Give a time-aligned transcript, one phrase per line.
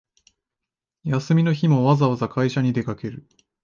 [1.03, 3.27] 休みの日もわざわざ会社に出かける